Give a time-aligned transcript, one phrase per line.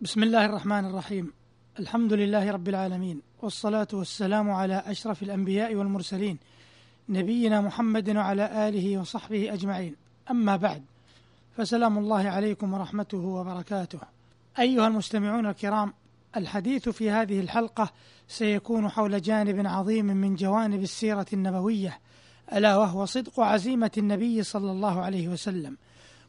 [0.00, 1.32] بسم الله الرحمن الرحيم.
[1.78, 6.38] الحمد لله رب العالمين والصلاة والسلام على أشرف الأنبياء والمرسلين
[7.08, 9.96] نبينا محمد وعلى آله وصحبه أجمعين.
[10.30, 10.82] أما بعد
[11.56, 13.98] فسلام الله عليكم ورحمته وبركاته.
[14.58, 15.92] أيها المستمعون الكرام
[16.36, 17.90] الحديث في هذه الحلقة
[18.28, 21.98] سيكون حول جانب عظيم من جوانب السيرة النبوية
[22.52, 25.76] ألا وهو صدق عزيمة النبي صلى الله عليه وسلم.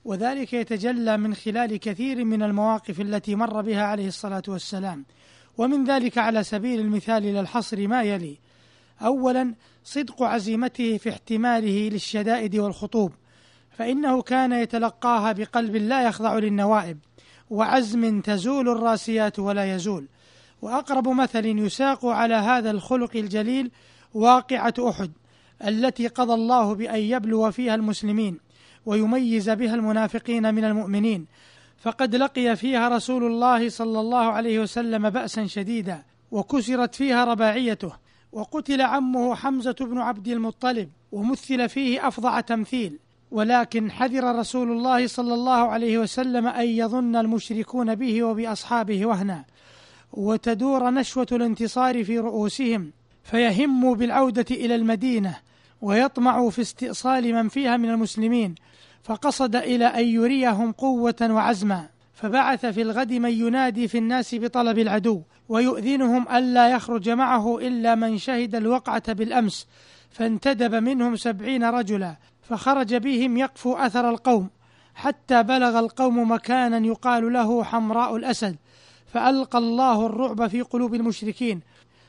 [0.07, 5.05] وذلك يتجلى من خلال كثير من المواقف التي مر بها عليه الصلاة والسلام.
[5.57, 8.39] ومن ذلك على سبيل المثال إلى الحصر ما يلي.
[9.01, 13.13] أولا صدق عزيمته في احتماله للشدائد والخطوب
[13.71, 16.97] فإنه كان يتلقاها بقلب لا يخضع للنوائب
[17.49, 20.07] وعزم تزول الراسيات ولا يزول.
[20.61, 23.71] وأقرب مثل يساق على هذا الخلق الجليل
[24.13, 25.11] واقعة أحد
[25.67, 28.46] التي قضى الله بأن يبلو فيها المسلمين.
[28.87, 31.25] ويميز بها المنافقين من المؤمنين.
[31.77, 37.91] فقد لقي فيها رسول الله صلى الله عليه وسلم بأسا شديدا وكسرت فيها رباعيته.
[38.31, 42.99] وقتل عمه حمزة بن عبد المطلب ومثل فيه أفظع تمثيل.
[43.31, 49.45] ولكن حذر رسول الله صلى الله عليه وسلم أن يظن المشركون به وبأصحابه وهنا.
[50.13, 52.91] وتدور نشوة الانتصار في رؤوسهم
[53.23, 55.37] فيهموا بالعودة إلى المدينة
[55.81, 58.55] ويطمعوا في استئصال من فيها من المسلمين.
[59.07, 65.21] فقصد إلى أن يريهم قوة وعزما فبعث في الغد من ينادي في الناس بطلب العدو
[65.49, 69.67] ويؤذنهم ألا يخرج معه إلا من شهد الوقعة بالأمس
[70.11, 74.49] فانتدب منهم سبعين رجلا فخرج بهم يقفو أثر القوم
[74.95, 78.55] حتى بلغ القوم مكانا يقال له حمراء الأسد
[79.13, 81.61] فألقى الله الرعب في قلوب المشركين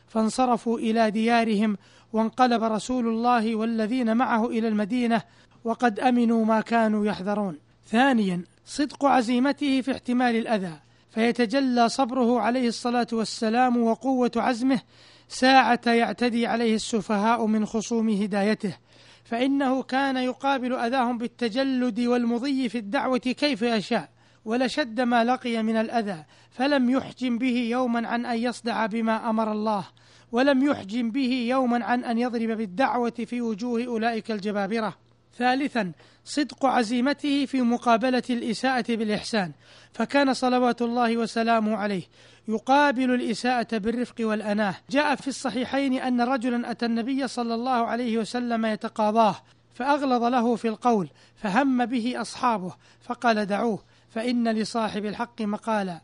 [0.08, 1.76] فانصرفوا إلى ديارهم
[2.12, 5.22] وانقلب رسول الله والذين معه إلى المدينة
[5.64, 7.58] وقد أمنوا ما كانوا يحذرون.
[7.86, 10.72] ثانيا صدق عزيمته في احتمال الأذى
[11.10, 14.80] فيتجلى صبره عليه الصلاة والسلام وقوة عزمه
[15.28, 18.76] ساعة يعتدي عليه السفهاء من خصوم هدايته.
[19.24, 24.17] فإنه كان يقابل أذاهم بالتجلد والمضي في الدعوة كيف يشاء.
[24.48, 29.84] ولشد ما لقي من الأذى فلم يحجم به يوما عن أن يصدع بما أمر الله
[30.32, 34.94] ولم يحجم به يوما عن أن يضرب بالدعوة في وجوه أولئك الجبابرة.
[35.38, 35.92] ثالثا
[36.24, 39.52] صدق عزيمته في مقابلة الإساءة بالإحسان
[39.92, 42.02] فكان صلوات الله وسلامه عليه
[42.48, 44.74] يقابل الإساءة بالرفق والأناه.
[44.90, 49.36] جاء في الصحيحين أن رجلا أتى النبي صلى الله عليه وسلم يتقاضاه
[49.74, 53.97] فأغلظ له في القول فهم به أصحابه فقال دعوه.
[54.10, 56.00] فإن لصاحب الحق مقالا.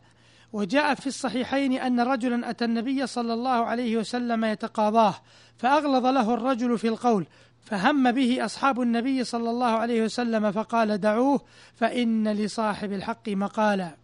[0.53, 5.15] وجاء في الصحيحين أن رجلا أتى النبي صلى الله عليه وسلم يتقاضاه
[5.57, 7.27] فأغلظ له الرجل في القول
[7.61, 11.41] فهم به أصحاب النبي صلى الله عليه وسلم فقال دعوه
[11.75, 13.97] فإن لصاحب الحق مقالا.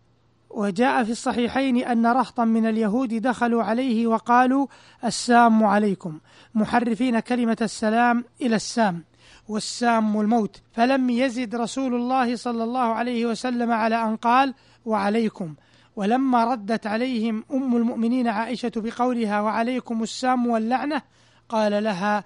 [0.49, 4.67] وجاء في الصحيحين أن رهطا من اليهود دخلوا عليه وقالوا
[5.05, 6.19] السام عليكم.
[6.55, 9.03] محرفين كلمة السلام إلى السام.
[9.51, 14.53] والسام الموت فلم يزد رسول الله صلى الله عليه وسلم على أن قال
[14.85, 15.55] وعليكم.
[15.95, 21.01] ولما ردت عليهم أم المؤمنين عائشة بقولها وعليكم السام واللعنة.
[21.49, 22.23] قال لها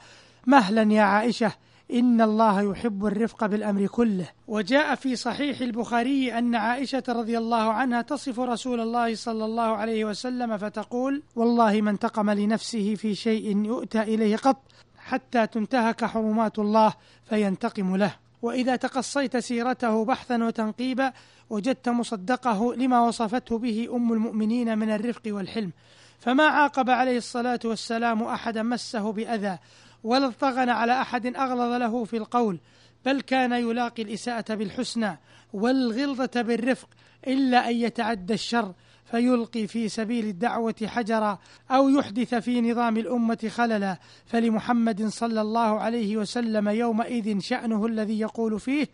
[0.47, 1.51] مهلا يا عائشة
[1.93, 4.27] إن الله يحب الرفق بالأمر كله.
[4.47, 10.05] وجاء في صحيح البخاري أن عائشة رضي الله عنها تصف رسول الله صلى الله عليه
[10.05, 14.57] وسلم فتقول والله ما انتقم لنفسه في شيء يؤتى إليه قط.
[15.05, 16.93] حتى تنتهك حرمات الله
[17.29, 18.15] فينتقم له.
[18.41, 21.13] وإذا تقصيت سيرته بحثا وتنقيبا
[21.49, 25.71] وجدت مصدقه لما وصفته به أم المؤمنين من الرفق والحلم.
[26.19, 29.57] فما عاقب عليه الصلاة والسلام احدا مسه بأذى
[30.03, 32.59] ولا اضطغن على أحد أغلظ له في القول.
[33.05, 35.19] بل كان يلاقي الإساءة بالحسنى
[35.53, 36.89] والغلظة بالرفق
[37.27, 38.73] إلا أن يتعدى الشر.
[39.05, 41.39] فيلقي في سبيل الدعوة حجرا
[41.71, 48.59] أو يحدث في نظام الأمة خللا فلمحمد صلى الله عليه وسلم يومئذ شأنه الذي يقول
[48.59, 48.87] فيه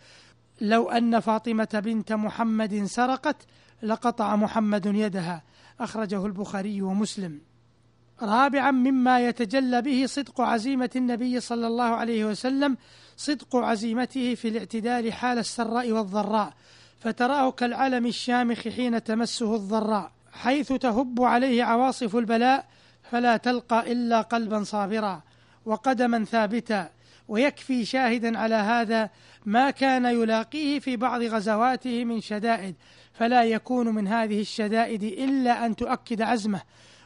[0.61, 3.35] لو أن فاطمة بنت محمد سرقت
[3.83, 5.43] لقطع محمد يدها.
[5.79, 7.41] أخرجه البخاري ومسلم.
[8.21, 12.77] رابعا مما يتجلى به صدق عزيمة النبي صلى الله عليه وسلم
[13.17, 16.53] صدق عزيمته في الاعتدال حال السراء والضراء.
[17.01, 22.65] فتراه كالعلم الشامخ حين تمسه الضراء حيث تهب عليه عواصف البلاء
[23.11, 25.21] فلا تلقى إلا قلبا صابرا
[25.65, 26.89] وقدما ثابتا.
[27.27, 29.09] ويكفي شاهدا على هذا
[29.45, 32.75] ما كان يلاقيه في بعض غزواته من شدائد.
[33.13, 36.61] فلا يكون من هذه الشدائد إلا أن تؤكد عزمه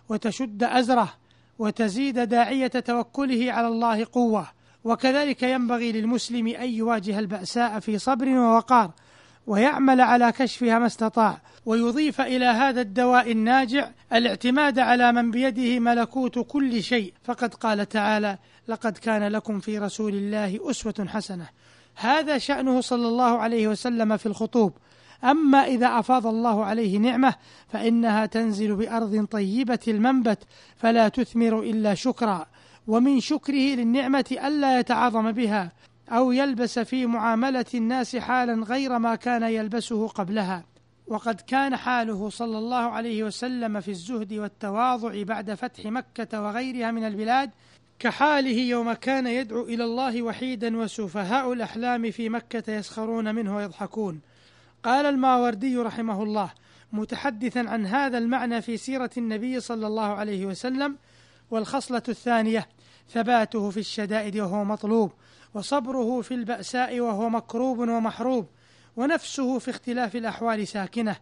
[0.10, 1.14] وتشد أزره
[1.60, 4.48] وتزيد داعية توكله على الله قوة.
[4.84, 8.92] وكذلك ينبغي للمسلم أن يواجه البأساء في صبر ووقار.
[9.48, 16.40] ويعمل على كشفها ما استطاع ويضيف إلى هذا الدواء الناجع الاعتماد على من بيده ملكوت
[16.40, 17.14] كل شيء.
[17.24, 18.38] فقد قال تعالى
[18.68, 21.46] لقد كان لكم في رسول الله أسوة حسنة.
[21.96, 24.74] هذا شأنه صلى الله عليه وسلم في الخطوب.
[25.24, 27.34] أما إذا أفاض الله عليه نعمة
[27.68, 30.40] فإنها تنزل بأرض طيبة المنبت
[30.76, 32.46] فلا تثمر إلا شكرا.
[32.88, 35.72] ومن شكره للنعمة ألا يتعاظم بها.
[36.10, 40.63] أو يلبس في معاملة الناس حالا غير ما كان يلبسه قبلها.
[41.07, 47.04] وقد كان حاله صلى الله عليه وسلم في الزهد والتواضع بعد فتح مكة وغيرها من
[47.04, 47.52] البلاد
[48.00, 54.22] كحاله يوم كان يدعو إلى الله وحيدا وسفهاء الأحلام في مكة يسخرون منه ويضحكون.
[54.84, 56.51] قال الماوردي رحمه الله
[56.94, 60.98] متحدثا عن هذا المعنى في سيرة النبي صلى الله عليه وسلم
[61.51, 62.68] والخصلة الثانية
[63.10, 65.12] ثباته في الشدائد وهو مطلوب
[65.54, 68.48] وصبره في البأساء وهو مكروب ومحروب
[68.96, 71.16] ونفسه في اختلاف الأحوال ساكنة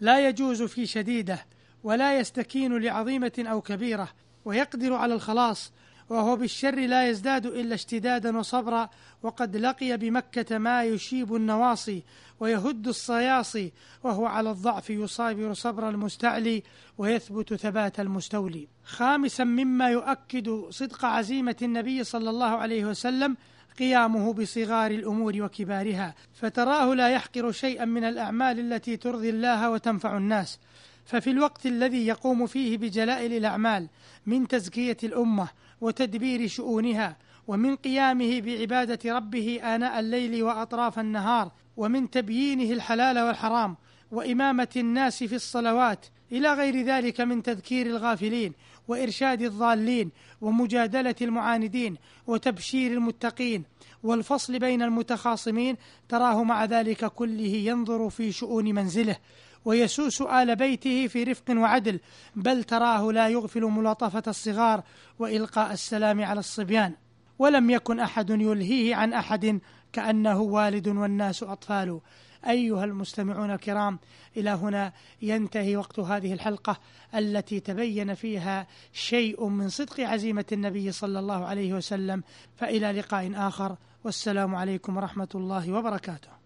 [0.00, 1.46] لا يجوز في شديده
[1.84, 4.08] ولا يستكين لعظيمة أو كبيرة
[4.44, 5.72] ويقدر على الخلاص
[6.10, 8.88] وهو بالشر لا يزداد إلا اشتدادا وصبرا
[9.22, 12.02] وقد لقي بمكة ما يشيب النواصي
[12.40, 13.72] ويهد الصياصي
[14.04, 16.62] وهو على الضعف يصابر صبر المستعلي
[16.98, 18.68] ويثبت ثبات المستولي.
[18.84, 23.36] خامسا مما يؤكد صدق عزيمة النبي صلى الله عليه وسلم
[23.78, 30.58] قيامه بصغار الأمور وكبارها فتراه لا يحقر شيئا من الأعمال التي ترضي الله وتنفع الناس.
[31.04, 33.88] ففي الوقت الذي يقوم فيه بجلائل الأعمال
[34.26, 35.48] من تزكية الأمة
[35.80, 37.16] وتدبير شؤونها
[37.48, 43.76] ومن قيامه بعبادة ربه آناء الليل وأطراف النهار ومن تبيينه الحلال والحرام
[44.10, 48.52] وإمامة الناس في الصلوات إلى غير ذلك من تذكير الغافلين
[48.88, 50.10] وإرشاد الضالين
[50.40, 51.96] ومجادلة المعاندين
[52.26, 53.64] وتبشير المتقين
[54.02, 55.76] والفصل بين المتخاصمين
[56.08, 59.16] تراه مع ذلك كله ينظر في شؤون منزله
[59.64, 62.00] ويسوس آل بيته في رفق وعدل
[62.36, 64.82] بل تراه لا يغفل ملاطفة الصغار
[65.18, 66.94] وإلقاء السلام على الصبيان.
[67.38, 69.60] ولم يكن أحد يلهيه عن أحد
[69.92, 72.00] كأنه والد والناس أطفال.
[72.48, 73.98] أيها المستمعون الكرام
[74.36, 74.92] إلى هنا
[75.22, 76.78] ينتهي وقت هذه الحلقة
[77.14, 82.22] التي تبين فيها شيء من صدق عزيمة النبي صلى الله عليه وسلم.
[82.56, 86.39] فإلى لقاء آخر والسلام عليكم ورحمة الله وبركاته.